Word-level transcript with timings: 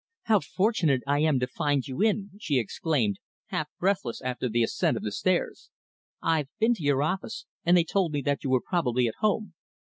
"How 0.23 0.39
fortunate 0.39 1.03
I 1.05 1.19
am 1.19 1.39
to 1.41 1.45
find 1.45 1.87
you 1.87 2.01
in," 2.01 2.31
she 2.39 2.57
exclaimed, 2.57 3.17
half 3.49 3.67
breathless 3.77 4.19
after 4.19 4.49
the 4.49 4.63
ascent 4.63 4.97
of 4.97 5.03
the 5.03 5.11
stairs. 5.11 5.69
"I've 6.23 6.49
been 6.59 6.73
to 6.73 6.83
your 6.83 7.03
office, 7.03 7.45
and 7.63 7.77
they 7.77 7.83
told 7.83 8.11
me 8.11 8.21
that 8.23 8.43
you 8.43 8.49
were 8.49 8.61
probably 8.67 9.05
at 9.07 9.13
home." 9.21 9.53